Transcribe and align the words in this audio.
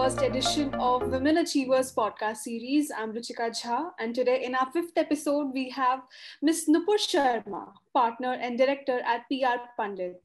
first 0.00 0.22
edition 0.22 0.74
of 0.76 1.02
Women 1.08 1.36
Achievers 1.36 1.94
podcast 1.94 2.38
series. 2.38 2.90
I'm 2.90 3.12
Ruchika 3.12 3.48
Jha, 3.50 3.90
and 3.98 4.14
today 4.14 4.44
in 4.44 4.54
our 4.54 4.72
fifth 4.72 4.96
episode, 4.96 5.50
we 5.52 5.68
have 5.68 6.00
Ms. 6.40 6.70
Nupur 6.70 6.96
Sharma, 6.96 7.66
partner 7.92 8.32
and 8.32 8.56
director 8.56 9.00
at 9.00 9.26
PR 9.28 9.58
Pundit. 9.76 10.22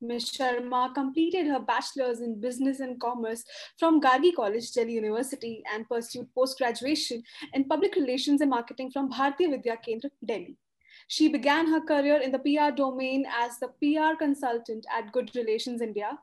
Ms. 0.00 0.30
Sharma 0.30 0.94
completed 0.94 1.48
her 1.48 1.58
bachelor's 1.58 2.20
in 2.20 2.40
business 2.40 2.78
and 2.78 3.00
commerce 3.00 3.42
from 3.76 4.00
Gargi 4.00 4.32
College, 4.36 4.70
Delhi 4.70 4.92
University, 4.92 5.64
and 5.74 5.88
pursued 5.88 6.32
post 6.32 6.56
graduation 6.56 7.20
in 7.54 7.64
public 7.64 7.96
relations 7.96 8.40
and 8.40 8.50
marketing 8.50 8.92
from 8.92 9.10
Bharatiya 9.10 9.50
Vidya 9.50 9.78
Kendra, 9.84 10.10
Delhi. 10.24 10.56
She 11.08 11.26
began 11.26 11.66
her 11.66 11.80
career 11.80 12.20
in 12.20 12.30
the 12.30 12.38
PR 12.38 12.70
domain 12.72 13.26
as 13.36 13.58
the 13.58 13.72
PR 13.82 14.16
consultant 14.16 14.86
at 14.96 15.10
Good 15.10 15.34
Relations 15.34 15.80
India, 15.80 16.18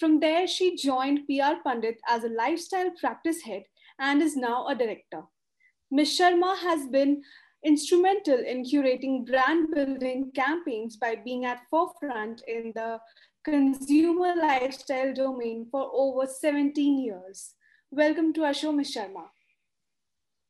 from 0.00 0.18
there, 0.18 0.46
she 0.46 0.76
joined 0.76 1.26
PR 1.26 1.60
Pundit 1.62 2.00
as 2.08 2.24
a 2.24 2.28
lifestyle 2.30 2.90
practice 2.98 3.42
head 3.42 3.64
and 3.98 4.22
is 4.22 4.34
now 4.34 4.66
a 4.66 4.74
director. 4.74 5.22
Ms. 5.90 6.18
Sharma 6.18 6.56
has 6.56 6.86
been 6.86 7.22
instrumental 7.66 8.38
in 8.38 8.64
curating 8.64 9.26
brand 9.26 9.68
building 9.74 10.32
campaigns 10.34 10.96
by 10.96 11.16
being 11.22 11.44
at 11.44 11.60
forefront 11.70 12.40
in 12.48 12.72
the 12.74 12.98
consumer 13.44 14.34
lifestyle 14.36 15.12
domain 15.12 15.66
for 15.70 15.90
over 15.92 16.26
17 16.26 17.04
years. 17.04 17.54
Welcome 17.90 18.32
to 18.34 18.44
our 18.44 18.54
show, 18.54 18.72
Ms. 18.72 18.96
Sharma. 18.96 19.26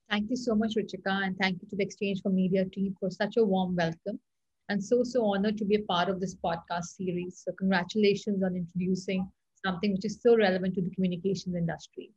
Thank 0.08 0.30
you 0.30 0.36
so 0.36 0.54
much, 0.54 0.74
Ruchika, 0.76 1.26
and 1.26 1.36
thank 1.38 1.60
you 1.60 1.68
to 1.70 1.76
the 1.76 1.82
Exchange 1.82 2.20
for 2.22 2.30
Media 2.30 2.64
team 2.66 2.94
for 3.00 3.10
such 3.10 3.36
a 3.36 3.44
warm 3.44 3.74
welcome. 3.74 4.20
And 4.68 4.82
so, 4.82 5.02
so 5.02 5.24
honored 5.24 5.58
to 5.58 5.64
be 5.64 5.74
a 5.74 5.82
part 5.82 6.08
of 6.08 6.20
this 6.20 6.36
podcast 6.36 6.84
series. 6.96 7.42
So, 7.44 7.52
congratulations 7.58 8.44
on 8.44 8.54
introducing 8.54 9.28
something 9.64 9.92
which 9.92 10.04
is 10.04 10.20
so 10.22 10.36
relevant 10.36 10.74
to 10.74 10.82
the 10.82 10.90
communications 10.90 11.54
industry. 11.54 12.12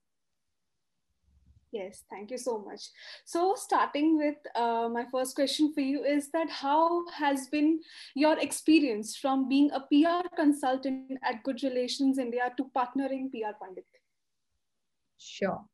Yes, 1.74 2.04
thank 2.08 2.30
you 2.30 2.38
so 2.38 2.60
much. 2.60 2.82
So, 3.26 3.56
starting 3.58 4.16
with 4.16 4.36
uh, 4.56 4.90
my 4.94 5.06
first 5.12 5.34
question 5.34 5.74
for 5.74 5.82
you 5.82 6.04
is 6.04 6.30
that 6.30 6.48
how 6.48 7.08
has 7.10 7.48
been 7.48 7.80
your 8.14 8.38
experience 8.38 9.18
from 9.18 9.50
being 9.50 9.72
a 9.72 9.80
PR 9.80 10.28
consultant 10.36 11.18
at 11.24 11.42
Good 11.42 11.64
Relations 11.64 12.20
India 12.20 12.54
to 12.58 12.66
partnering 12.78 13.32
PR 13.32 13.58
Pundit? 13.60 13.88
Sure. 15.18 15.66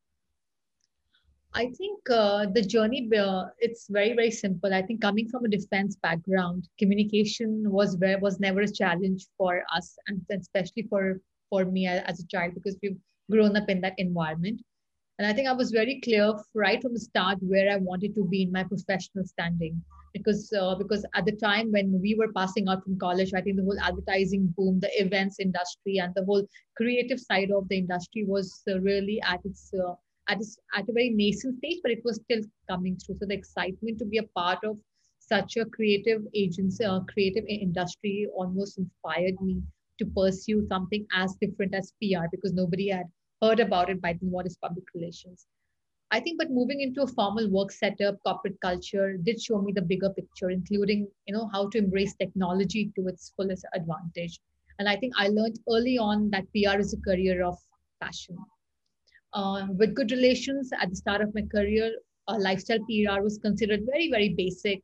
I 1.53 1.65
think 1.77 2.09
uh, 2.09 2.45
the 2.45 2.61
journey 2.61 3.09
uh, 3.17 3.47
it's 3.57 3.87
very 3.89 4.13
very 4.13 4.31
simple. 4.31 4.73
I 4.73 4.83
think 4.83 5.01
coming 5.01 5.27
from 5.27 5.43
a 5.43 5.49
defense 5.49 5.97
background, 5.97 6.69
communication 6.77 7.69
was 7.69 7.97
was 8.21 8.39
never 8.39 8.61
a 8.61 8.71
challenge 8.71 9.27
for 9.37 9.63
us, 9.75 9.97
and 10.07 10.21
especially 10.31 10.83
for 10.83 11.19
for 11.49 11.65
me 11.65 11.87
as 11.87 12.19
a 12.19 12.27
child 12.27 12.53
because 12.53 12.77
we've 12.81 12.97
grown 13.31 13.55
up 13.57 13.69
in 13.69 13.81
that 13.81 13.95
environment. 13.97 14.61
And 15.17 15.27
I 15.27 15.33
think 15.33 15.49
I 15.49 15.53
was 15.53 15.71
very 15.71 15.99
clear 16.01 16.33
right 16.55 16.81
from 16.81 16.93
the 16.93 16.99
start 16.99 17.39
where 17.41 17.69
I 17.71 17.75
wanted 17.75 18.15
to 18.15 18.25
be 18.25 18.43
in 18.43 18.51
my 18.53 18.63
professional 18.63 19.25
standing. 19.25 19.81
Because 20.13 20.51
uh, 20.59 20.75
because 20.75 21.05
at 21.13 21.25
the 21.25 21.33
time 21.33 21.71
when 21.71 22.01
we 22.01 22.15
were 22.15 22.31
passing 22.33 22.67
out 22.67 22.83
from 22.83 22.97
college, 22.97 23.33
I 23.35 23.41
think 23.41 23.57
the 23.57 23.63
whole 23.63 23.79
advertising 23.79 24.51
boom, 24.57 24.79
the 24.79 24.89
events 24.99 25.39
industry, 25.39 25.97
and 25.97 26.15
the 26.15 26.25
whole 26.25 26.47
creative 26.77 27.19
side 27.19 27.51
of 27.51 27.67
the 27.67 27.77
industry 27.77 28.23
was 28.25 28.63
uh, 28.67 28.79
really 28.79 29.21
at 29.21 29.39
its 29.45 29.71
uh, 29.73 29.93
at 30.27 30.37
its, 30.37 30.57
at 30.75 30.89
a 30.89 30.93
very 30.93 31.09
nascent 31.11 31.57
stage, 31.57 31.79
but 31.83 31.91
it 31.91 32.01
was 32.03 32.19
still 32.23 32.41
coming 32.67 32.97
through. 32.97 33.17
So 33.19 33.25
the 33.27 33.35
excitement 33.35 33.99
to 33.99 34.05
be 34.05 34.17
a 34.17 34.27
part 34.35 34.63
of 34.63 34.77
such 35.19 35.57
a 35.57 35.65
creative 35.65 36.23
agency, 36.33 36.85
uh, 36.85 37.01
creative 37.01 37.45
industry, 37.47 38.27
almost 38.33 38.79
inspired 38.79 39.39
me 39.41 39.61
to 39.99 40.05
pursue 40.05 40.65
something 40.67 41.05
as 41.13 41.35
different 41.39 41.75
as 41.75 41.93
PR 42.01 42.27
because 42.31 42.53
nobody 42.53 42.89
had 42.89 43.05
heard 43.41 43.59
about 43.59 43.89
it 43.89 44.01
by 44.01 44.17
what 44.21 44.45
is 44.45 44.57
public 44.57 44.85
relations. 44.93 45.45
I 46.11 46.19
think, 46.19 46.39
but 46.39 46.49
moving 46.49 46.81
into 46.81 47.03
a 47.03 47.07
formal 47.07 47.49
work 47.51 47.71
setup, 47.71 48.17
corporate 48.25 48.59
culture 48.61 49.15
did 49.17 49.39
show 49.39 49.61
me 49.61 49.71
the 49.73 49.83
bigger 49.83 50.09
picture, 50.09 50.49
including 50.49 51.07
you 51.27 51.33
know 51.35 51.49
how 51.53 51.69
to 51.69 51.77
embrace 51.77 52.15
technology 52.15 52.91
to 52.95 53.07
its 53.07 53.31
fullest 53.35 53.65
advantage. 53.75 54.39
And 54.79 54.89
I 54.89 54.95
think 54.95 55.13
I 55.17 55.27
learned 55.27 55.59
early 55.69 55.97
on 55.97 56.31
that 56.31 56.45
PR 56.53 56.79
is 56.79 56.93
a 56.93 57.01
career 57.01 57.43
of 57.43 57.57
passion. 58.01 58.37
Uh, 59.33 59.67
with 59.77 59.93
good 59.93 60.09
relations 60.09 60.71
at 60.81 60.89
the 60.89 60.95
start 60.95 61.21
of 61.21 61.35
my 61.35 61.43
career, 61.43 61.91
uh, 62.27 62.37
lifestyle 62.39 62.79
PR 62.79 63.21
was 63.21 63.37
considered 63.37 63.81
very, 63.85 64.09
very 64.09 64.29
basic, 64.29 64.81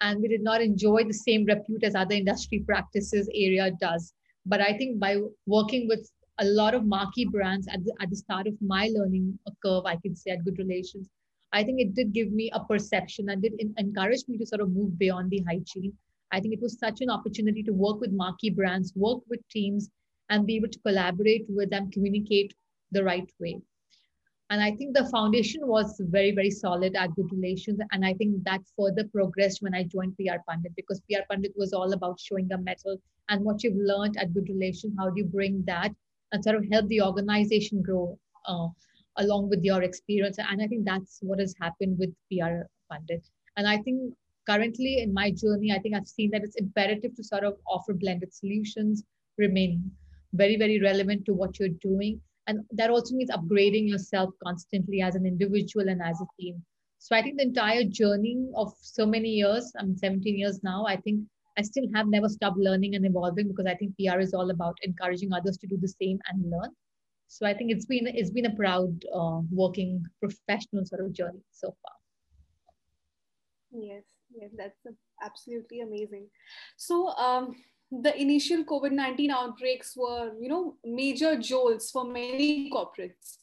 and 0.00 0.20
we 0.20 0.28
did 0.28 0.42
not 0.42 0.60
enjoy 0.60 1.04
the 1.04 1.14
same 1.14 1.46
repute 1.46 1.84
as 1.84 1.94
other 1.94 2.14
industry 2.14 2.62
practices 2.66 3.30
area 3.32 3.70
does. 3.80 4.12
But 4.46 4.60
I 4.60 4.76
think 4.78 5.00
by 5.00 5.20
working 5.46 5.88
with 5.88 6.08
a 6.38 6.44
lot 6.44 6.74
of 6.74 6.84
marquee 6.84 7.24
brands 7.24 7.66
at 7.68 7.84
the, 7.84 7.92
at 8.00 8.10
the 8.10 8.16
start 8.16 8.46
of 8.46 8.54
my 8.60 8.88
learning 8.94 9.38
curve, 9.64 9.84
I 9.86 9.96
can 9.96 10.14
say 10.14 10.30
at 10.30 10.44
Good 10.44 10.58
Relations, 10.58 11.08
I 11.52 11.64
think 11.64 11.80
it 11.80 11.94
did 11.94 12.12
give 12.12 12.32
me 12.32 12.50
a 12.52 12.64
perception 12.64 13.28
and 13.28 13.42
did 13.42 13.54
encourage 13.76 14.24
me 14.28 14.38
to 14.38 14.46
sort 14.46 14.60
of 14.60 14.70
move 14.70 14.98
beyond 14.98 15.30
the 15.30 15.42
hygiene. 15.48 15.92
I 16.32 16.40
think 16.40 16.54
it 16.54 16.60
was 16.60 16.78
such 16.78 17.00
an 17.00 17.10
opportunity 17.10 17.62
to 17.64 17.72
work 17.72 18.00
with 18.00 18.12
marquee 18.12 18.50
brands, 18.50 18.92
work 18.94 19.20
with 19.28 19.40
teams, 19.48 19.90
and 20.28 20.46
be 20.46 20.56
able 20.56 20.68
to 20.68 20.78
collaborate 20.80 21.46
with 21.48 21.70
them, 21.70 21.90
communicate 21.90 22.54
the 22.92 23.02
right 23.02 23.30
way. 23.40 23.60
And 24.48 24.62
I 24.62 24.70
think 24.76 24.94
the 24.94 25.06
foundation 25.06 25.66
was 25.66 26.00
very, 26.04 26.30
very 26.30 26.50
solid 26.50 26.94
at 26.94 27.14
Good 27.16 27.32
Relations. 27.32 27.80
And 27.90 28.06
I 28.06 28.14
think 28.14 28.44
that 28.44 28.60
further 28.78 29.04
progressed 29.08 29.60
when 29.60 29.74
I 29.74 29.82
joined 29.82 30.16
PR 30.16 30.38
Pundit 30.48 30.72
because 30.76 31.00
PR 31.10 31.22
Pundit 31.28 31.52
was 31.56 31.72
all 31.72 31.92
about 31.92 32.20
showing 32.20 32.50
a 32.52 32.58
mettle 32.58 32.96
and 33.28 33.44
what 33.44 33.64
you've 33.64 33.76
learned 33.76 34.16
at 34.18 34.32
Good 34.32 34.48
Relations, 34.48 34.94
how 34.98 35.10
do 35.10 35.20
you 35.20 35.24
bring 35.24 35.64
that 35.66 35.92
and 36.32 36.44
sort 36.44 36.56
of 36.56 36.64
help 36.70 36.86
the 36.86 37.02
organization 37.02 37.82
grow 37.82 38.16
uh, 38.46 38.68
along 39.16 39.48
with 39.48 39.64
your 39.64 39.82
experience. 39.82 40.38
And 40.38 40.62
I 40.62 40.68
think 40.68 40.84
that's 40.84 41.18
what 41.22 41.40
has 41.40 41.54
happened 41.60 41.98
with 41.98 42.14
PR 42.30 42.66
Pundit. 42.88 43.26
And 43.56 43.66
I 43.66 43.78
think 43.78 44.14
currently 44.48 45.00
in 45.00 45.12
my 45.12 45.32
journey, 45.32 45.72
I 45.72 45.80
think 45.80 45.96
I've 45.96 46.06
seen 46.06 46.30
that 46.30 46.44
it's 46.44 46.56
imperative 46.56 47.16
to 47.16 47.24
sort 47.24 47.42
of 47.42 47.56
offer 47.66 47.94
blended 47.94 48.32
solutions, 48.32 49.02
remain 49.38 49.90
very, 50.34 50.56
very 50.56 50.80
relevant 50.80 51.24
to 51.26 51.34
what 51.34 51.58
you're 51.58 51.80
doing 51.80 52.20
and 52.46 52.64
that 52.72 52.90
also 52.90 53.14
means 53.14 53.30
upgrading 53.30 53.88
yourself 53.88 54.30
constantly 54.42 55.00
as 55.00 55.14
an 55.14 55.26
individual 55.26 55.88
and 55.88 56.02
as 56.02 56.20
a 56.20 56.26
team. 56.40 56.62
So 56.98 57.14
i 57.16 57.22
think 57.22 57.36
the 57.36 57.44
entire 57.44 57.84
journey 57.84 58.48
of 58.54 58.72
so 58.80 59.06
many 59.06 59.28
years 59.28 59.72
i'm 59.78 59.96
17 59.96 60.38
years 60.38 60.60
now 60.62 60.86
i 60.86 60.96
think 60.96 61.20
i 61.58 61.62
still 61.62 61.84
have 61.94 62.08
never 62.08 62.28
stopped 62.28 62.58
learning 62.58 62.94
and 62.94 63.06
evolving 63.06 63.48
because 63.48 63.66
i 63.66 63.74
think 63.74 63.94
pr 63.96 64.18
is 64.18 64.34
all 64.34 64.50
about 64.50 64.76
encouraging 64.82 65.32
others 65.32 65.56
to 65.58 65.66
do 65.66 65.78
the 65.80 65.88
same 65.88 66.18
and 66.28 66.50
learn. 66.50 66.70
So 67.28 67.46
i 67.46 67.54
think 67.54 67.70
it's 67.70 67.86
been 67.86 68.06
it's 68.06 68.30
been 68.30 68.46
a 68.46 68.56
proud 68.56 69.04
uh, 69.14 69.40
working 69.50 70.04
professional 70.20 70.84
sort 70.84 71.02
of 71.04 71.12
journey 71.12 71.42
so 71.50 71.68
far. 71.82 71.96
Yes 73.70 74.04
yes 74.34 74.50
that's 74.56 74.86
absolutely 75.22 75.80
amazing. 75.80 76.28
So 76.76 77.08
um 77.28 77.54
the 77.90 78.20
initial 78.20 78.64
COVID 78.64 78.92
19 78.92 79.30
outbreaks 79.30 79.94
were, 79.96 80.32
you 80.40 80.48
know, 80.48 80.76
major 80.84 81.36
jolts 81.36 81.90
for 81.90 82.04
many 82.04 82.70
corporates. 82.70 83.38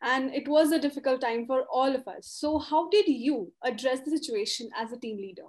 And 0.00 0.34
it 0.34 0.48
was 0.48 0.72
a 0.72 0.80
difficult 0.80 1.20
time 1.20 1.46
for 1.46 1.64
all 1.70 1.94
of 1.94 2.08
us. 2.08 2.26
So, 2.26 2.58
how 2.58 2.88
did 2.88 3.06
you 3.06 3.52
address 3.62 4.00
the 4.00 4.10
situation 4.10 4.70
as 4.76 4.92
a 4.92 4.98
team 4.98 5.16
leader? 5.16 5.46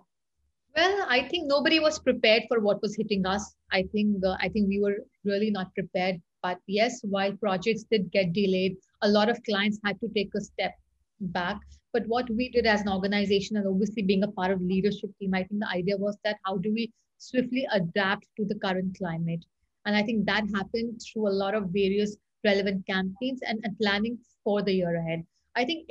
Well, 0.76 1.06
I 1.08 1.28
think 1.28 1.48
nobody 1.48 1.80
was 1.80 2.00
prepared 2.00 2.44
for 2.48 2.60
what 2.60 2.82
was 2.82 2.96
hitting 2.96 3.26
us. 3.26 3.56
I 3.72 3.84
think 3.92 4.24
uh, 4.26 4.36
I 4.40 4.50
think 4.50 4.68
we 4.68 4.80
were 4.80 4.98
really 5.24 5.52
not 5.52 5.74
prepared. 5.74 6.22
But 6.42 6.60
yes, 6.68 7.00
while 7.04 7.32
projects 7.38 7.86
did 7.90 8.12
get 8.12 8.34
delayed, 8.34 8.76
a 9.02 9.08
lot 9.08 9.30
of 9.30 9.42
clients 9.44 9.80
had 9.86 10.00
to 10.02 10.10
take 10.10 10.32
a 10.36 10.42
step 10.42 10.74
back. 11.20 11.58
But 11.94 12.04
what 12.08 12.30
we 12.30 12.50
did 12.50 12.66
as 12.66 12.82
an 12.82 12.90
organization, 12.90 13.56
and 13.56 13.68
obviously 13.68 14.02
being 14.02 14.24
a 14.24 14.32
part 14.32 14.52
of 14.52 14.62
leadership 14.62 15.12
team, 15.20 15.34
I 15.34 15.44
think 15.44 15.62
the 15.62 15.70
idea 15.70 15.96
was 15.98 16.18
that 16.24 16.38
how 16.46 16.58
do 16.58 16.74
we 16.74 16.92
swiftly 17.18 17.68
adapt 17.72 18.26
to 18.38 18.46
the 18.46 18.56
current 18.56 18.98
climate. 18.98 19.44
And 19.86 19.96
I 19.96 20.04
think 20.04 20.26
that 20.26 20.44
happened 20.56 21.02
through 21.02 21.28
a 21.28 21.38
lot 21.44 21.56
of 21.56 21.70
various 21.70 22.16
relevant 22.44 22.86
campaigns 22.88 23.40
and, 23.48 23.60
and 23.64 23.78
planning 23.80 24.18
for 24.44 24.62
the 24.62 24.74
year 24.74 24.96
ahead. 24.96 25.24
I 25.56 25.66
think 25.66 25.90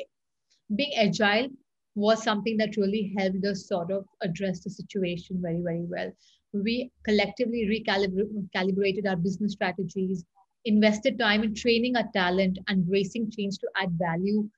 being 0.76 0.92
agile 0.96 1.48
was 1.94 2.22
something 2.22 2.56
that 2.56 2.76
really 2.76 3.14
helped 3.18 3.44
us 3.44 3.68
sort 3.68 3.90
of 3.90 4.06
address 4.22 4.60
the 4.60 4.70
situation 4.70 5.40
very, 5.42 5.60
very 5.60 5.84
well. 5.84 6.10
We 6.52 6.90
collectively 7.04 7.66
recalibrated 7.66 9.08
our 9.08 9.16
business 9.16 9.52
strategies, 9.52 10.24
invested 10.64 11.18
time 11.18 11.42
in 11.42 11.54
training 11.54 11.96
our 11.96 12.08
talent 12.14 12.58
and 12.68 12.86
bracing 12.86 13.30
change 13.30 13.58
to 13.58 13.68
add 13.76 13.90
value 13.98 14.48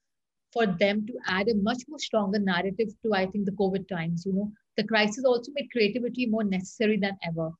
for 0.53 0.67
them 0.67 1.07
to 1.07 1.13
add 1.27 1.49
a 1.49 1.55
much 1.57 1.83
more 1.89 1.99
stronger 1.99 2.39
narrative 2.39 2.89
to, 3.03 3.15
I 3.15 3.27
think, 3.27 3.47
the 3.47 3.53
COVID 3.53 3.89
times. 3.89 4.25
You 4.25 4.33
know, 4.33 4.53
the 4.77 4.85
crisis 4.85 5.25
also 5.25 5.53
made 5.55 5.71
creativity 5.71 6.27
more 6.27 6.45
necessary 6.45 6.99
than 6.99 7.17
ever. 7.23 7.51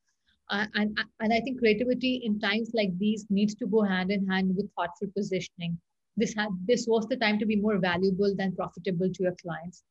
Uh, 0.51 0.67
and, 0.75 0.99
and 1.21 1.33
I 1.33 1.41
think 1.41 1.59
creativity 1.59 2.23
in 2.25 2.39
times 2.39 2.71
like 2.75 2.97
these 2.99 3.27
needs 3.31 3.55
to 3.57 3.67
go 3.67 3.83
hand 3.83 4.11
in 4.11 4.27
hand 4.27 4.55
with 4.57 4.71
thoughtful 4.77 5.09
positioning. 5.17 5.79
This 6.17 6.35
had 6.35 6.51
this 6.67 6.87
was 6.87 7.07
the 7.09 7.17
time 7.17 7.39
to 7.39 7.47
be 7.47 7.57
more 7.57 7.79
valuable 7.79 8.35
than 8.37 8.55
profitable 8.55 9.11
to 9.13 9.23
your 9.23 9.35
clients. 9.43 9.83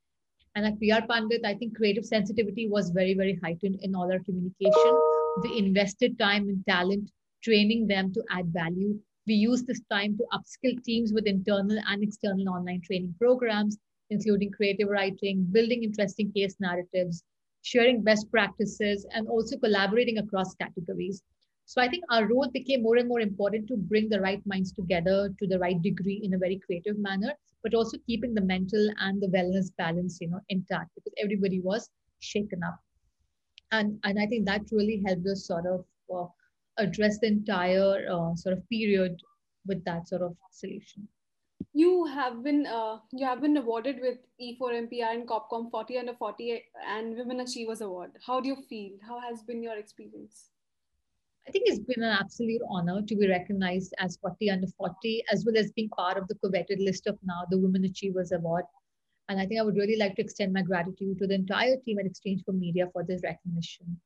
And 0.56 0.66
at 0.66 0.80
PR 0.80 1.06
Pundit, 1.08 1.44
I 1.44 1.56
think 1.56 1.76
creative 1.76 2.06
sensitivity 2.06 2.70
was 2.70 2.92
very, 2.92 3.16
very 3.16 3.40
heightened 3.44 3.80
in 3.82 3.96
all 3.96 4.12
our 4.12 4.20
communication. 4.20 4.94
We 5.42 5.58
invested 5.58 6.20
time 6.20 6.48
and 6.48 6.64
talent 6.68 7.10
training 7.44 7.88
them 7.88 8.14
to 8.14 8.24
add 8.30 8.48
value 8.54 9.00
We 9.28 9.36
used 9.36 9.68
this 9.68 9.82
time 9.90 10.18
to 10.18 10.26
upskill 10.34 10.84
teams 10.84 11.14
with 11.14 11.28
internal 11.28 11.78
and 11.88 12.04
external 12.04 12.50
online 12.50 12.82
training 12.82 13.16
programs, 13.18 13.78
including 14.14 14.52
creative 14.52 14.90
writing, 14.90 15.46
building 15.52 15.84
interesting 15.84 16.32
case 16.32 16.56
narratives, 16.60 17.24
sharing 17.62 18.04
best 18.04 18.30
practices, 18.32 19.06
and 19.14 19.28
also 19.28 19.58
collaborating 19.58 20.20
across 20.20 20.56
categories. 20.56 21.24
So 21.66 21.82
I 21.82 21.88
think 21.88 22.04
our 22.10 22.28
role 22.28 22.50
became 22.54 22.84
more 22.84 22.98
and 22.98 23.08
more 23.08 23.22
important 23.22 23.68
to 23.70 23.78
bring 23.78 24.10
the 24.10 24.20
right 24.20 24.42
minds 24.46 24.72
together 24.74 25.34
to 25.40 25.48
the 25.48 25.60
right 25.60 25.82
degree 25.82 26.20
in 26.24 26.34
a 26.34 26.38
very 26.38 26.60
creative 26.66 26.98
manner, 27.00 27.34
but 27.64 27.74
also 27.74 27.98
keeping 28.06 28.34
the 28.34 28.42
mental 28.42 28.90
and 29.00 29.22
the 29.22 29.28
wellness 29.28 29.72
balance, 29.78 30.20
you 30.22 30.30
know, 30.30 30.42
intact 30.50 30.90
because 30.96 31.14
everybody 31.24 31.62
was 31.62 31.90
shaken 32.20 32.62
up. 32.64 32.78
And, 33.72 33.98
and 34.04 34.20
I 34.20 34.28
think 34.28 34.46
that 34.46 34.62
really 34.72 35.02
helped 35.06 35.26
us 35.28 35.48
sort 35.48 35.66
of 35.66 35.86
uh, 36.14 36.28
address 36.78 37.20
the 37.20 37.28
entire 37.28 38.08
uh, 38.12 38.36
sort 38.36 38.58
of 38.58 38.70
period 38.70 39.20
with 39.66 39.84
that 39.86 40.08
sort 40.08 40.22
of 40.22 40.36
solution. 40.52 41.08
You 41.76 42.06
have 42.06 42.44
been 42.44 42.68
uh, 42.68 43.00
you 43.12 43.26
have 43.26 43.42
been 43.42 43.58
awarded 43.58 44.00
with 44.00 44.18
E4MPR 44.40 45.12
and 45.12 45.28
Corp 45.28 45.50
Comm 45.50 45.72
40 45.72 45.98
under 45.98 46.14
40 46.14 46.64
and 46.88 47.18
Women 47.18 47.40
Achievers 47.40 47.82
Award. 47.82 48.12
How 48.26 48.40
do 48.40 48.48
you 48.48 48.58
feel? 48.70 48.92
How 49.08 49.20
has 49.20 49.42
been 49.42 49.64
your 49.64 49.78
experience? 49.78 50.50
I 51.48 51.52
think 51.52 51.66
it's 51.68 51.80
been 51.80 52.04
an 52.04 52.18
absolute 52.22 52.62
honor 52.70 53.02
to 53.02 53.16
be 53.16 53.28
recognized 53.28 53.94
as 53.98 54.18
40 54.18 54.52
under 54.52 54.68
40, 54.78 55.24
as 55.32 55.46
well 55.46 55.58
as 55.58 55.72
being 55.72 55.90
part 55.90 56.18
of 56.18 56.28
the 56.28 56.36
coveted 56.36 56.80
list 56.80 57.08
of 57.08 57.18
now 57.24 57.42
the 57.50 57.58
Women 57.58 57.86
Achievers 57.86 58.32
Award. 58.32 58.66
And 59.28 59.40
I 59.40 59.48
think 59.48 59.60
I 59.60 59.64
would 59.64 59.76
really 59.76 59.98
like 59.98 60.16
to 60.18 60.22
extend 60.22 60.54
my 60.54 60.62
gratitude 60.62 61.18
to 61.20 61.28
the 61.28 61.34
entire 61.34 61.78
team 61.78 61.98
at 61.98 62.06
Exchange 62.06 62.44
for 62.46 62.54
Media 62.54 62.88
for 62.94 63.04
this 63.04 63.22
recognition. 63.24 64.00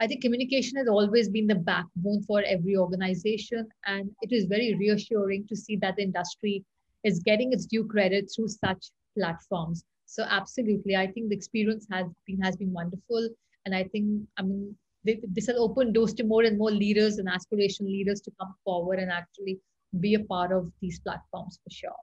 I 0.00 0.06
think 0.06 0.20
communication 0.20 0.76
has 0.76 0.86
always 0.86 1.30
been 1.30 1.46
the 1.46 1.54
backbone 1.54 2.22
for 2.24 2.42
every 2.42 2.76
organization, 2.76 3.66
and 3.86 4.10
it 4.20 4.32
is 4.32 4.44
very 4.44 4.74
reassuring 4.74 5.46
to 5.48 5.56
see 5.56 5.76
that 5.76 5.96
the 5.96 6.02
industry 6.02 6.62
is 7.06 7.20
getting 7.20 7.52
its 7.52 7.66
due 7.66 7.84
credit 7.84 8.30
through 8.34 8.48
such 8.48 8.90
platforms. 9.16 9.84
So 10.06 10.24
absolutely, 10.28 10.96
I 10.96 11.06
think 11.06 11.28
the 11.28 11.36
experience 11.36 11.86
has 11.92 12.06
been 12.26 12.40
has 12.40 12.56
been 12.56 12.72
wonderful, 12.72 13.28
and 13.64 13.74
I 13.74 13.84
think 13.84 14.26
I 14.38 14.42
mean 14.42 14.76
this 15.04 15.46
has 15.46 15.56
opened 15.56 15.94
doors 15.94 16.14
to 16.14 16.24
more 16.24 16.42
and 16.42 16.58
more 16.58 16.70
leaders 16.70 17.18
and 17.18 17.28
aspirational 17.28 17.92
leaders 17.98 18.20
to 18.22 18.32
come 18.40 18.54
forward 18.64 18.98
and 18.98 19.10
actually 19.10 19.60
be 20.00 20.14
a 20.14 20.24
part 20.24 20.52
of 20.52 20.72
these 20.80 20.98
platforms 21.00 21.60
for 21.62 21.70
sure. 21.70 22.02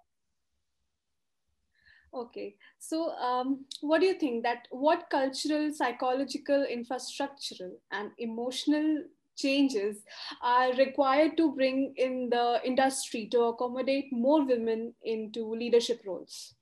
Okay, 2.14 2.56
so 2.80 3.10
um, 3.30 3.66
what 3.82 4.00
do 4.00 4.08
you 4.08 4.14
think 4.14 4.44
that 4.44 4.68
what 4.70 5.10
cultural, 5.10 5.74
psychological, 5.74 6.66
infrastructural, 6.72 7.72
and 7.92 8.12
emotional 8.20 9.04
changes 9.35 10.03
are 10.41 10.74
required 10.74 11.38
to 11.38 11.53
bring 11.53 11.94
in 11.97 12.30
the 12.30 12.62
industry 12.63 13.27
to 13.31 13.41
accommodate 13.44 14.06
more 14.12 14.45
women 14.45 14.94
into 15.03 15.56
leadership 15.56 16.01
roles? 16.06 16.56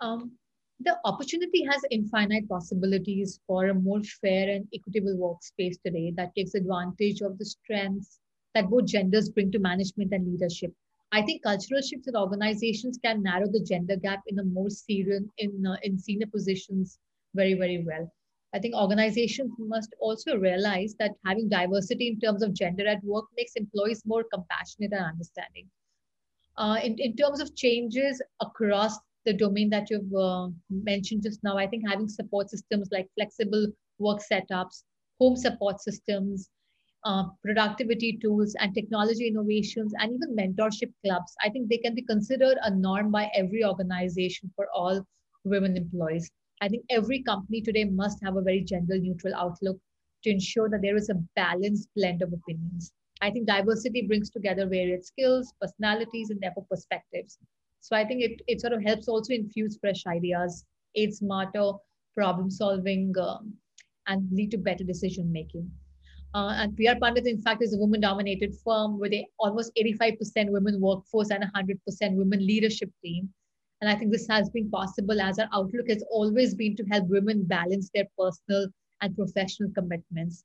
Um, 0.00 0.32
the 0.80 0.98
opportunity 1.04 1.64
has 1.70 1.80
infinite 1.90 2.48
possibilities 2.48 3.40
for 3.46 3.66
a 3.66 3.74
more 3.74 4.02
fair 4.02 4.48
and 4.48 4.66
equitable 4.74 5.16
workspace 5.16 5.76
today 5.84 6.12
that 6.16 6.34
takes 6.34 6.54
advantage 6.54 7.20
of 7.20 7.38
the 7.38 7.44
strengths 7.44 8.18
that 8.54 8.68
both 8.68 8.86
genders 8.86 9.30
bring 9.30 9.52
to 9.52 9.58
management 9.60 10.12
and 10.12 10.26
leadership. 10.26 10.72
I 11.12 11.22
think 11.22 11.42
cultural 11.42 11.82
shifts 11.82 12.08
in 12.08 12.16
organizations 12.16 12.98
can 13.04 13.22
narrow 13.22 13.46
the 13.46 13.62
gender 13.62 13.96
gap 13.96 14.22
in 14.26 14.38
a 14.38 14.44
more 14.44 14.70
serious 14.70 15.22
in 15.38 15.64
uh, 15.66 15.76
in 15.82 15.98
senior 15.98 16.26
positions 16.26 16.98
very 17.34 17.54
very 17.54 17.84
well. 17.86 18.10
I 18.54 18.58
think 18.58 18.74
organizations 18.74 19.52
must 19.58 19.94
also 20.00 20.36
realize 20.36 20.94
that 20.98 21.12
having 21.24 21.48
diversity 21.48 22.08
in 22.08 22.20
terms 22.20 22.42
of 22.42 22.52
gender 22.52 22.86
at 22.86 23.02
work 23.02 23.24
makes 23.36 23.52
employees 23.56 24.02
more 24.04 24.24
compassionate 24.32 24.92
and 24.92 25.04
understanding. 25.04 25.70
Uh, 26.58 26.78
in, 26.82 26.98
in 26.98 27.16
terms 27.16 27.40
of 27.40 27.56
changes 27.56 28.20
across 28.40 28.98
the 29.24 29.32
domain 29.32 29.70
that 29.70 29.88
you've 29.88 30.14
uh, 30.14 30.48
mentioned 30.68 31.22
just 31.22 31.42
now, 31.42 31.56
I 31.56 31.66
think 31.66 31.88
having 31.88 32.08
support 32.08 32.50
systems 32.50 32.88
like 32.92 33.08
flexible 33.14 33.68
work 33.98 34.20
setups, 34.20 34.82
home 35.18 35.36
support 35.36 35.80
systems, 35.80 36.50
uh, 37.04 37.24
productivity 37.42 38.18
tools, 38.20 38.54
and 38.60 38.74
technology 38.74 39.28
innovations, 39.28 39.92
and 39.98 40.12
even 40.12 40.36
mentorship 40.36 40.92
clubs, 41.04 41.34
I 41.42 41.48
think 41.48 41.68
they 41.68 41.78
can 41.78 41.94
be 41.94 42.02
considered 42.02 42.58
a 42.62 42.70
norm 42.70 43.10
by 43.10 43.30
every 43.34 43.64
organization 43.64 44.50
for 44.54 44.68
all 44.74 45.04
women 45.44 45.76
employees. 45.76 46.30
I 46.62 46.68
think 46.68 46.84
every 46.90 47.24
company 47.24 47.60
today 47.60 47.84
must 47.84 48.22
have 48.22 48.36
a 48.36 48.40
very 48.40 48.60
gender 48.60 48.96
neutral 48.96 49.34
outlook 49.34 49.78
to 50.22 50.30
ensure 50.30 50.68
that 50.70 50.80
there 50.80 50.96
is 50.96 51.10
a 51.10 51.20
balanced 51.34 51.88
blend 51.96 52.22
of 52.22 52.32
opinions. 52.32 52.92
I 53.20 53.30
think 53.30 53.48
diversity 53.48 54.06
brings 54.06 54.30
together 54.30 54.66
varied 54.66 55.04
skills, 55.04 55.52
personalities, 55.60 56.30
and 56.30 56.40
therefore 56.40 56.64
perspectives. 56.70 57.36
So 57.80 57.96
I 57.96 58.04
think 58.04 58.22
it, 58.22 58.42
it 58.46 58.60
sort 58.60 58.72
of 58.74 58.82
helps 58.84 59.08
also 59.08 59.34
infuse 59.34 59.76
fresh 59.80 60.06
ideas, 60.06 60.64
aid 60.94 61.12
smarter 61.12 61.72
problem 62.14 62.48
solving, 62.48 63.12
um, 63.20 63.54
and 64.06 64.28
lead 64.30 64.52
to 64.52 64.58
better 64.58 64.84
decision 64.84 65.32
making. 65.32 65.68
Uh, 66.32 66.54
and 66.56 66.76
PR 66.76 66.98
Pundit, 67.00 67.26
in 67.26 67.42
fact, 67.42 67.62
is 67.62 67.74
a 67.74 67.78
woman 67.78 68.00
dominated 68.00 68.54
firm 68.64 69.00
with 69.00 69.12
a 69.12 69.26
almost 69.40 69.72
85% 69.76 70.50
women 70.50 70.80
workforce 70.80 71.30
and 71.30 71.42
100% 71.42 71.78
women 72.12 72.46
leadership 72.46 72.90
team. 73.04 73.28
And 73.82 73.90
I 73.90 73.96
think 73.96 74.12
this 74.12 74.28
has 74.28 74.48
been 74.48 74.70
possible 74.70 75.20
as 75.20 75.40
our 75.40 75.48
outlook 75.52 75.88
has 75.88 76.04
always 76.08 76.54
been 76.54 76.76
to 76.76 76.84
help 76.84 77.08
women 77.08 77.42
balance 77.42 77.90
their 77.92 78.06
personal 78.16 78.68
and 79.00 79.16
professional 79.16 79.72
commitments. 79.74 80.44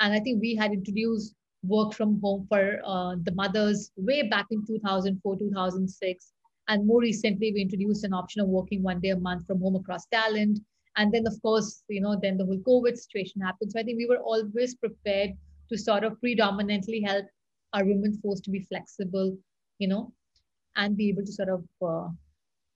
And 0.00 0.14
I 0.14 0.20
think 0.20 0.40
we 0.40 0.56
had 0.56 0.72
introduced 0.72 1.34
work 1.62 1.92
from 1.92 2.18
home 2.22 2.46
for 2.48 2.80
uh, 2.86 3.16
the 3.24 3.32
mothers 3.32 3.90
way 3.98 4.22
back 4.22 4.46
in 4.50 4.64
2004, 4.66 5.38
2006. 5.38 6.32
And 6.68 6.86
more 6.86 7.00
recently, 7.00 7.52
we 7.52 7.60
introduced 7.60 8.04
an 8.04 8.14
option 8.14 8.40
of 8.40 8.48
working 8.48 8.82
one 8.82 9.00
day 9.00 9.10
a 9.10 9.20
month 9.20 9.46
from 9.46 9.60
home 9.60 9.76
across 9.76 10.06
talent. 10.06 10.58
And 10.96 11.12
then, 11.12 11.26
of 11.26 11.34
course, 11.42 11.82
you 11.88 12.00
know, 12.00 12.18
then 12.18 12.38
the 12.38 12.46
whole 12.46 12.60
COVID 12.60 12.96
situation 12.96 13.42
happened. 13.42 13.70
So 13.70 13.80
I 13.80 13.82
think 13.82 13.98
we 13.98 14.06
were 14.06 14.22
always 14.22 14.74
prepared 14.76 15.32
to 15.68 15.76
sort 15.76 16.04
of 16.04 16.18
predominantly 16.20 17.02
help 17.02 17.26
our 17.74 17.84
women 17.84 18.18
force 18.22 18.40
to 18.40 18.50
be 18.50 18.60
flexible, 18.60 19.36
you 19.78 19.88
know, 19.88 20.14
and 20.76 20.96
be 20.96 21.10
able 21.10 21.26
to 21.26 21.32
sort 21.32 21.50
of 21.50 21.64
uh, 21.86 22.08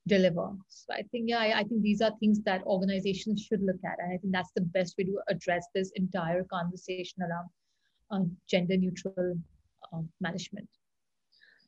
deliver. 0.07 0.51
So 0.69 0.95
I 0.95 1.03
think, 1.11 1.29
yeah, 1.29 1.39
I, 1.39 1.61
I, 1.61 1.65
think 1.65 1.83
these 1.83 2.01
are 2.01 2.13
things 2.19 2.41
that 2.43 2.63
organizations 2.65 3.43
should 3.43 3.63
look 3.63 3.77
at. 3.85 3.99
And 3.99 4.13
I 4.13 4.17
think 4.19 4.33
that's 4.33 4.51
the 4.55 4.63
best 4.63 4.97
way 4.99 5.05
to 5.05 5.21
address 5.29 5.67
this 5.75 5.93
entire 5.95 6.45
conversation 6.45 7.23
around 7.23 7.49
uh, 8.11 8.27
gender 8.49 8.77
neutral 8.77 9.37
uh, 9.93 10.01
management. 10.21 10.69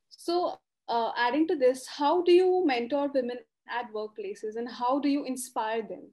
So 0.09 0.59
uh, 0.89 1.13
adding 1.17 1.47
to 1.49 1.57
this, 1.57 1.87
how 1.87 2.23
do 2.23 2.33
you 2.33 2.65
mentor 2.67 3.09
women 3.15 3.39
at 3.69 3.93
workplaces 3.93 4.57
and 4.57 4.69
how 4.69 4.99
do 4.99 5.09
you 5.09 5.25
inspire 5.25 5.83
them? 5.83 6.11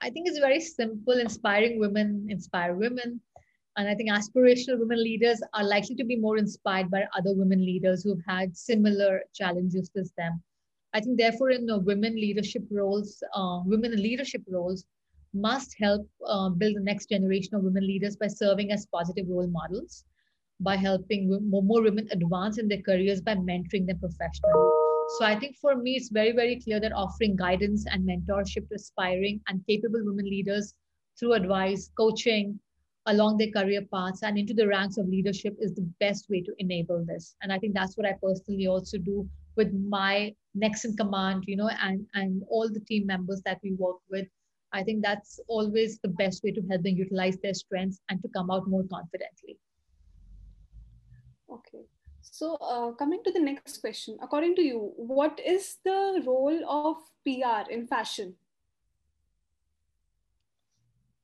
I 0.00 0.10
think 0.10 0.28
it's 0.28 0.38
very 0.38 0.60
simple. 0.60 1.18
Inspiring 1.18 1.80
women 1.80 2.26
inspire 2.28 2.74
women. 2.74 3.20
And 3.78 3.88
I 3.88 3.94
think 3.94 4.10
aspirational 4.10 4.80
women 4.80 5.00
leaders 5.02 5.40
are 5.54 5.62
likely 5.62 5.94
to 5.94 6.04
be 6.04 6.16
more 6.16 6.36
inspired 6.36 6.90
by 6.90 7.04
other 7.16 7.32
women 7.32 7.64
leaders 7.64 8.02
who've 8.02 8.22
had 8.26 8.56
similar 8.56 9.22
challenges 9.32 9.88
as 9.96 10.12
them. 10.18 10.42
I 10.94 11.00
think, 11.00 11.16
therefore, 11.16 11.50
in 11.50 11.64
the 11.64 11.78
women 11.78 12.16
leadership 12.16 12.64
roles, 12.72 13.22
uh, 13.36 13.60
women 13.64 13.92
in 13.92 14.02
leadership 14.02 14.42
roles 14.50 14.84
must 15.32 15.76
help 15.78 16.08
uh, 16.26 16.48
build 16.48 16.74
the 16.74 16.80
next 16.80 17.08
generation 17.08 17.54
of 17.54 17.62
women 17.62 17.86
leaders 17.86 18.16
by 18.16 18.26
serving 18.26 18.72
as 18.72 18.86
positive 18.86 19.26
role 19.28 19.46
models 19.46 20.04
by 20.60 20.74
helping 20.74 21.28
more 21.48 21.80
women 21.82 22.08
advance 22.10 22.58
in 22.58 22.66
their 22.66 22.82
careers 22.82 23.20
by 23.20 23.36
mentoring 23.36 23.86
them 23.86 24.00
professionally. 24.00 24.70
So 25.18 25.24
I 25.24 25.38
think 25.38 25.56
for 25.56 25.76
me, 25.76 25.92
it's 25.92 26.08
very, 26.08 26.32
very 26.32 26.60
clear 26.60 26.80
that 26.80 26.92
offering 26.92 27.36
guidance 27.36 27.86
and 27.86 28.08
mentorship 28.08 28.68
to 28.70 28.74
aspiring 28.74 29.40
and 29.46 29.64
capable 29.68 30.04
women 30.04 30.24
leaders 30.24 30.74
through 31.18 31.34
advice, 31.34 31.90
coaching 31.96 32.58
along 33.08 33.38
their 33.38 33.50
career 33.50 33.82
paths 33.92 34.22
and 34.22 34.38
into 34.38 34.54
the 34.54 34.68
ranks 34.68 34.98
of 34.98 35.08
leadership 35.08 35.56
is 35.60 35.74
the 35.74 35.88
best 35.98 36.28
way 36.30 36.42
to 36.42 36.52
enable 36.58 37.04
this. 37.04 37.34
And 37.42 37.52
I 37.52 37.58
think 37.58 37.74
that's 37.74 37.96
what 37.96 38.06
I 38.06 38.14
personally 38.22 38.66
also 38.66 38.98
do 38.98 39.28
with 39.56 39.72
my 39.72 40.34
next 40.54 40.84
in 40.84 40.96
command, 40.96 41.44
you 41.46 41.56
know, 41.56 41.70
and, 41.82 42.06
and 42.14 42.42
all 42.48 42.68
the 42.68 42.80
team 42.80 43.06
members 43.06 43.42
that 43.44 43.58
we 43.62 43.72
work 43.72 43.96
with. 44.10 44.26
I 44.72 44.82
think 44.82 45.02
that's 45.02 45.40
always 45.48 45.98
the 46.00 46.08
best 46.08 46.44
way 46.44 46.52
to 46.52 46.60
help 46.68 46.82
them 46.82 46.96
utilize 46.96 47.38
their 47.42 47.54
strengths 47.54 48.00
and 48.10 48.20
to 48.22 48.28
come 48.28 48.50
out 48.50 48.68
more 48.68 48.84
confidently. 48.84 49.58
Okay. 51.50 51.84
So, 52.20 52.56
uh, 52.56 52.92
coming 52.92 53.22
to 53.24 53.32
the 53.32 53.40
next 53.40 53.78
question, 53.78 54.18
according 54.20 54.54
to 54.56 54.62
you, 54.62 54.92
what 54.96 55.40
is 55.44 55.78
the 55.82 56.22
role 56.26 56.60
of 56.68 56.96
PR 57.24 57.70
in 57.70 57.86
fashion? 57.86 58.34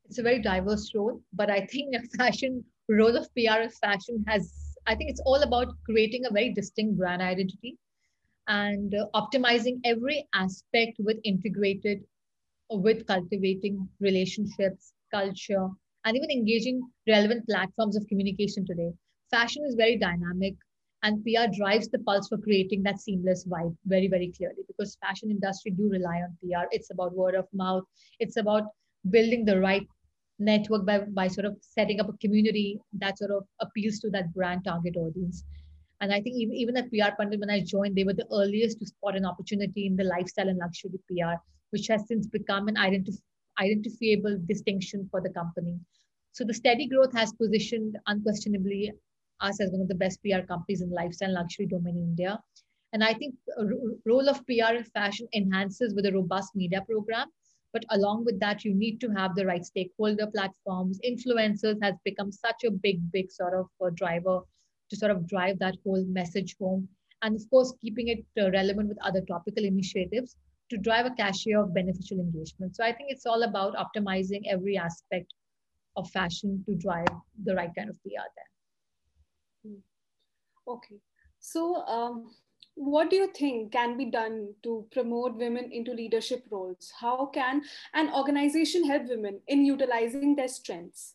It's 0.06 0.18
a 0.18 0.23
very 0.23 0.40
diverse 0.40 0.92
role, 0.94 1.20
but 1.32 1.50
I 1.50 1.66
think 1.66 1.92
the 1.94 2.08
fashion 2.18 2.64
role 2.88 3.16
of 3.16 3.28
PR 3.34 3.62
in 3.62 3.70
fashion 3.70 4.25
has, 4.28 4.76
I 4.87 4.94
think 4.94 5.11
it's 5.11 5.23
all 5.25 5.42
about 5.42 5.68
creating 5.84 6.25
a 6.26 6.32
very 6.32 6.52
distinct 6.52 6.99
brand 6.99 7.23
identity 7.23 7.78
and 8.46 8.94
uh, 8.94 9.06
optimizing 9.14 9.80
every 9.84 10.28
aspect 10.34 10.99
with 10.99 11.16
integrated, 11.25 12.04
with 12.70 13.06
cultivating 13.06 13.88
relationships, 14.00 14.92
culture, 15.11 15.68
and 16.04 16.16
even 16.16 16.30
engaging 16.30 16.82
relevant 17.08 17.46
platforms 17.46 17.96
of 17.96 18.06
communication 18.08 18.66
today. 18.66 18.92
Fashion 19.30 19.64
is 19.66 19.75
very 19.75 19.96
dynamic 19.96 20.54
and 21.02 21.25
PR 21.25 21.50
drives 21.54 21.88
the 21.88 21.99
pulse 22.00 22.28
for 22.28 22.38
creating 22.38 22.82
that 22.82 23.00
seamless 23.00 23.46
vibe 23.46 23.76
very, 23.87 24.08
very 24.08 24.32
clearly 24.37 24.62
because 24.66 24.96
fashion 25.00 25.30
industry 25.30 25.70
do 25.70 25.88
rely 25.90 26.16
on 26.23 26.37
PR. 26.42 26.66
It's 26.70 26.90
about 26.90 27.14
word 27.14 27.34
of 27.34 27.46
mouth. 27.52 27.84
It's 28.20 28.37
about 28.37 28.64
building 29.11 29.44
the 29.44 29.61
right 29.61 29.87
network 30.38 30.84
by, 30.84 30.99
by 31.00 31.28
sort 31.28 31.44
of 31.44 31.56
setting 31.61 32.00
up 32.00 32.08
a 32.08 32.16
community 32.18 32.80
that 32.99 33.18
sort 33.18 33.30
of 33.30 33.44
appeals 33.61 33.99
to 34.00 34.11
that 34.11 34.32
brand 34.34 34.64
target 34.64 34.96
audience. 34.96 35.44
And 36.00 36.12
I 36.12 36.20
think 36.20 36.37
even, 36.37 36.54
even 36.54 36.76
at 36.76 36.90
PR 36.90 37.14
Pundit, 37.16 37.40
when 37.40 37.50
I 37.50 37.61
joined, 37.61 37.96
they 37.96 38.04
were 38.04 38.14
the 38.14 38.26
earliest 38.32 38.80
to 38.80 38.87
spot 38.87 39.16
an 39.16 39.25
opportunity 39.25 39.87
in 39.87 39.96
the 39.96 40.04
lifestyle 40.04 40.49
and 40.49 40.58
luxury 40.58 40.99
PR, 41.08 41.37
which 41.70 41.87
has 41.88 42.06
since 42.08 42.26
become 42.26 42.68
an 42.68 42.76
identif- 42.76 43.23
identifiable 43.61 44.38
distinction 44.46 45.08
for 45.11 45.20
the 45.20 45.30
company. 45.30 45.78
So 46.32 46.44
the 46.44 46.54
steady 46.54 46.88
growth 46.88 47.12
has 47.14 47.32
positioned 47.32 47.96
unquestionably 48.06 48.92
us 49.40 49.61
as 49.61 49.70
one 49.70 49.82
of 49.82 49.88
the 49.88 49.94
best 49.94 50.20
PR 50.23 50.44
companies 50.46 50.82
in 50.82 50.90
lifestyle 50.90 51.28
and 51.28 51.34
luxury 51.34 51.66
domain 51.66 51.96
in 51.96 52.02
India. 52.02 52.40
And 52.92 53.02
I 53.02 53.14
think 53.14 53.34
a 53.56 53.64
role 54.04 54.28
of 54.28 54.44
PR 54.46 54.75
in 54.75 54.84
fashion 54.84 55.28
enhances 55.34 55.94
with 55.94 56.06
a 56.06 56.12
robust 56.12 56.54
media 56.54 56.82
program. 56.82 57.28
But 57.75 57.85
along 57.90 58.25
with 58.25 58.38
that, 58.38 58.64
you 58.64 58.73
need 58.73 59.00
to 59.00 59.11
have 59.11 59.35
the 59.35 59.45
right 59.45 59.64
stakeholder 59.64 60.28
platforms. 60.28 61.00
Influencers 61.04 61.76
has 61.83 61.97
become 62.04 62.31
such 62.31 62.62
a 62.64 62.71
big, 62.71 63.11
big 63.12 63.33
sort 63.33 63.52
of 63.52 63.69
driver 63.97 64.40
to 64.90 64.97
sort 64.97 65.11
of 65.11 65.26
drive 65.26 65.59
that 65.59 65.75
whole 65.85 66.04
message 66.04 66.57
home. 66.59 66.88
And 67.23 67.35
of 67.35 67.43
course, 67.50 67.75
keeping 67.81 68.09
it 68.09 68.25
uh, 68.40 68.50
relevant 68.52 68.88
with 68.88 69.04
other 69.04 69.23
topical 69.23 69.64
initiatives 69.64 70.37
to 70.71 70.78
drive 70.78 71.07
a 71.07 71.11
cashier 71.11 71.61
of 71.61 71.75
beneficial 71.75 72.21
engagement. 72.21 72.76
So 72.76 72.85
I 72.85 72.93
think 72.93 73.11
it's 73.11 73.26
all 73.26 73.43
about 73.43 73.75
optimizing 73.75 74.43
every 74.49 74.78
aspect 74.78 75.35
of 75.97 76.09
fashion 76.11 76.62
to 76.66 76.76
drive 76.76 77.09
the 77.45 77.54
right 77.54 77.71
kind 77.76 77.90
of 77.90 78.00
PR 78.02 78.31
there. 78.37 78.52
Okay. 80.69 80.97
So, 81.40 81.85
um, 81.87 82.31
what 82.75 83.09
do 83.09 83.16
you 83.16 83.28
think 83.28 83.73
can 83.73 83.97
be 83.97 84.07
done 84.07 84.52
to 84.62 84.87
promote 84.90 85.37
women 85.37 85.71
into 85.73 85.93
leadership 85.93 86.45
roles? 86.50 86.93
How 86.99 87.26
can 87.26 87.62
an 87.95 88.12
organization 88.12 88.85
help 88.85 89.09
women 89.09 89.40
in 89.47 89.64
utilizing 89.64 90.35
their 90.35 90.49
strengths? 90.49 91.14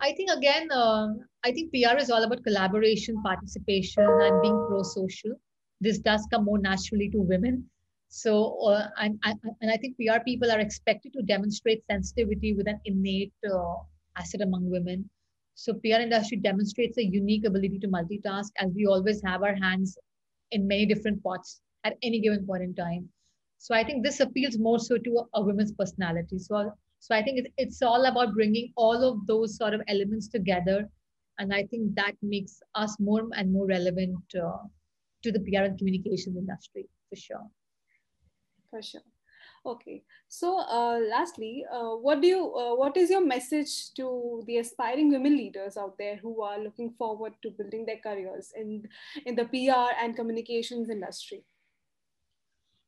I 0.00 0.12
think 0.12 0.30
again, 0.30 0.70
uh, 0.70 1.08
I 1.44 1.52
think 1.52 1.72
PR 1.72 1.96
is 1.96 2.10
all 2.10 2.22
about 2.22 2.44
collaboration, 2.44 3.22
participation, 3.22 4.04
and 4.04 4.42
being 4.42 4.66
pro-social. 4.68 5.32
This 5.80 5.98
does 5.98 6.26
come 6.30 6.44
more 6.44 6.58
naturally 6.58 7.08
to 7.10 7.18
women. 7.18 7.64
So, 8.08 8.58
uh, 8.66 8.88
and, 8.98 9.18
and 9.24 9.70
I 9.70 9.76
think 9.76 9.96
PR 9.96 10.20
people 10.24 10.50
are 10.50 10.58
expected 10.58 11.12
to 11.14 11.22
demonstrate 11.22 11.84
sensitivity 11.90 12.54
with 12.54 12.66
an 12.66 12.80
innate 12.84 13.32
uh, 13.50 13.74
asset 14.16 14.40
among 14.40 14.68
women. 14.68 15.08
So 15.54 15.74
PR 15.74 16.00
industry 16.00 16.38
demonstrates 16.38 16.98
a 16.98 17.04
unique 17.04 17.46
ability 17.46 17.78
to 17.80 17.88
multitask 17.88 18.48
as 18.58 18.70
we 18.74 18.86
always 18.86 19.22
have 19.24 19.42
our 19.42 19.54
hands 19.54 19.96
in 20.52 20.66
many 20.66 20.86
different 20.86 21.22
pots 21.22 21.60
at 21.84 21.96
any 22.02 22.20
given 22.20 22.46
point 22.46 22.62
in 22.62 22.74
time. 22.74 23.08
So 23.58 23.74
I 23.74 23.84
think 23.84 24.04
this 24.04 24.20
appeals 24.20 24.58
more 24.58 24.78
so 24.78 24.96
to 24.96 25.18
a, 25.18 25.40
a 25.40 25.42
woman's 25.42 25.72
personality. 25.72 26.38
So, 26.38 26.72
so 26.98 27.14
I 27.14 27.22
think 27.22 27.40
it, 27.40 27.52
it's 27.58 27.82
all 27.82 28.06
about 28.06 28.34
bringing 28.34 28.72
all 28.76 29.04
of 29.04 29.26
those 29.26 29.56
sort 29.56 29.74
of 29.74 29.82
elements 29.88 30.28
together. 30.28 30.88
And 31.38 31.52
I 31.54 31.64
think 31.64 31.94
that 31.94 32.14
makes 32.22 32.60
us 32.74 32.96
more 32.98 33.22
and 33.36 33.52
more 33.52 33.66
relevant 33.66 34.22
uh, 34.34 34.58
to 35.22 35.32
the 35.32 35.40
PR 35.40 35.64
and 35.64 35.78
communications 35.78 36.36
industry 36.36 36.88
for 37.08 37.16
sure. 37.16 37.46
For 38.70 38.82
sure. 38.82 39.02
Okay. 39.64 40.02
So, 40.28 40.60
uh, 40.60 40.98
lastly, 41.10 41.64
uh, 41.70 41.90
what 41.90 42.22
do 42.22 42.28
you, 42.28 42.54
uh, 42.54 42.74
what 42.74 42.96
is 42.96 43.10
your 43.10 43.24
message 43.24 43.92
to 43.94 44.42
the 44.46 44.58
aspiring 44.58 45.10
women 45.10 45.36
leaders 45.36 45.76
out 45.76 45.98
there 45.98 46.16
who 46.16 46.42
are 46.42 46.58
looking 46.58 46.94
forward 46.96 47.34
to 47.42 47.50
building 47.50 47.84
their 47.84 47.98
careers 47.98 48.52
in 48.56 48.88
in 49.26 49.34
the 49.34 49.44
PR 49.44 49.92
and 50.02 50.16
communications 50.16 50.88
industry? 50.88 51.44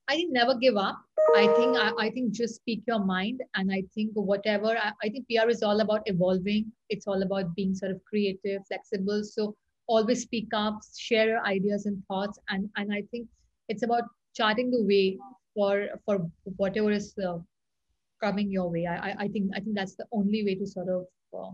I 0.08 0.14
think 0.14 0.32
never 0.32 0.54
give 0.54 0.76
up. 0.76 0.98
I 1.36 1.46
think 1.56 1.76
I, 1.76 1.92
I 1.98 2.10
think 2.10 2.32
just 2.32 2.56
speak 2.56 2.82
your 2.86 3.04
mind, 3.04 3.42
and 3.54 3.70
I 3.70 3.84
think 3.94 4.12
whatever. 4.14 4.76
I, 4.76 4.92
I 5.02 5.08
think 5.10 5.26
PR 5.28 5.50
is 5.50 5.62
all 5.62 5.80
about 5.80 6.02
evolving. 6.06 6.72
It's 6.88 7.06
all 7.06 7.22
about 7.22 7.54
being 7.54 7.74
sort 7.74 7.92
of 7.92 8.02
creative, 8.04 8.66
flexible. 8.66 9.22
So 9.24 9.56
always 9.86 10.22
speak 10.22 10.48
up, 10.54 10.80
share 10.96 11.28
your 11.28 11.44
ideas 11.44 11.84
and 11.84 12.02
thoughts, 12.08 12.38
and 12.48 12.70
and 12.76 12.92
I 12.92 13.02
think 13.10 13.28
it's 13.68 13.82
about 13.82 14.04
charting 14.34 14.70
the 14.70 14.82
way 14.82 15.18
for 15.54 15.88
for 16.04 16.30
whatever 16.56 16.90
is 16.90 17.14
uh, 17.18 17.38
coming 18.22 18.50
your 18.50 18.70
way. 18.70 18.86
I, 18.86 19.14
I 19.24 19.28
think 19.28 19.50
I 19.54 19.60
think 19.60 19.76
that's 19.76 19.96
the 19.96 20.06
only 20.12 20.44
way 20.44 20.54
to 20.56 20.66
sort 20.66 20.88
of 20.88 21.06
uh, 21.38 21.52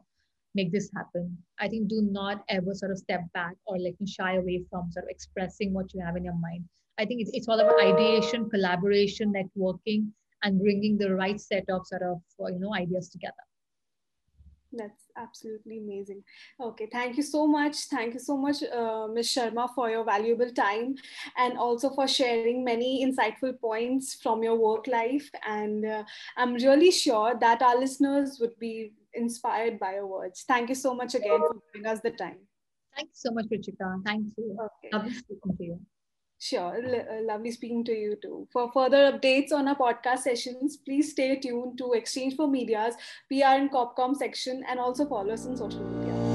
make 0.55 0.73
this 0.73 0.91
happen. 0.95 1.37
I 1.59 1.69
think 1.69 1.89
do 1.89 2.03
not 2.03 2.45
ever 2.49 2.75
sort 2.75 2.93
of 2.93 2.99
step 2.99 3.23
back 3.33 3.55
or 3.67 3.79
like 3.79 3.97
shy 4.07 4.37
away 4.37 4.65
from 4.71 4.91
sort 4.93 5.05
of 5.07 5.11
expressing 5.11 5.73
what 5.73 5.93
you 5.95 6.05
have 6.05 6.17
in 6.17 6.25
your 6.25 6.39
mind. 6.39 6.65
I 6.99 7.05
think 7.05 7.21
it's, 7.23 7.31
it's 7.33 7.49
all 7.49 7.61
about 7.61 7.81
ideation, 7.81 8.51
collaboration, 8.51 9.33
networking, 9.33 10.11
and 10.43 10.61
bringing 10.61 10.99
the 10.99 11.15
right 11.15 11.41
set 11.41 11.65
of 11.69 11.87
sort 11.87 12.03
of 12.03 12.21
uh, 12.41 12.49
you 12.49 12.59
know 12.59 12.75
ideas 12.75 13.09
together. 13.09 13.48
That's 14.73 15.07
absolutely 15.17 15.79
amazing. 15.79 16.23
Okay, 16.61 16.89
thank 16.93 17.17
you 17.17 17.23
so 17.23 17.47
much. 17.47 17.87
Thank 17.87 18.15
you 18.15 18.21
so 18.21 18.37
much, 18.37 18.63
uh, 18.63 19.09
Ms. 19.09 19.29
Sharma, 19.29 19.69
for 19.75 19.89
your 19.89 20.05
valuable 20.05 20.51
time 20.51 20.97
and 21.39 21.57
also 21.57 21.89
for 21.91 22.07
sharing 22.07 22.65
many 22.65 23.05
insightful 23.05 23.59
points 23.59 24.15
from 24.15 24.43
your 24.43 24.57
work 24.57 24.87
life. 24.87 25.31
And 25.47 25.87
uh, 25.87 26.05
I'm 26.37 26.55
really 26.55 26.91
sure 26.91 27.35
that 27.41 27.63
our 27.63 27.79
listeners 27.79 28.39
would 28.41 28.59
be 28.59 28.93
inspired 29.15 29.79
by 29.79 29.95
your 29.95 30.07
words. 30.07 30.45
Thank 30.47 30.69
you 30.69 30.75
so 30.75 30.95
much 30.95 31.15
again 31.15 31.41
for 31.41 31.57
giving 31.73 31.87
us 31.87 32.01
the 32.01 32.11
time. 32.11 32.39
Thank 32.95 33.09
you 33.09 33.15
so 33.15 33.31
much, 33.33 33.47
Ruchika. 33.47 34.05
Thank 34.05 34.27
you. 34.37 34.59
Okay. 34.61 34.91
Lovely 34.93 35.15
speaking 35.15 35.57
to 35.57 35.65
you. 35.65 35.81
Sure. 36.39 36.77
L- 36.77 37.07
uh, 37.19 37.23
lovely 37.23 37.51
speaking 37.51 37.85
to 37.85 37.93
you 37.93 38.17
too. 38.23 38.47
For 38.53 38.71
further 38.73 39.13
updates 39.13 39.53
on 39.53 39.67
our 39.69 39.77
podcast 39.77 40.21
sessions, 40.21 40.77
please 40.77 41.11
stay 41.11 41.37
tuned 41.37 41.79
to 41.79 41.93
Exchange 41.93 42.37
for 42.37 42.47
Media's 42.49 42.95
PR 43.29 43.57
and 43.59 43.71
Corp 43.71 43.97
Comm 43.97 44.17
section 44.17 44.65
and 44.69 44.79
also 44.79 45.07
follow 45.07 45.33
us 45.35 45.47
on 45.47 45.57
social 45.57 45.85
media. 45.85 46.28